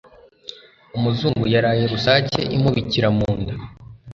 [0.97, 3.53] umuzungu yaraye rusake imubikira munda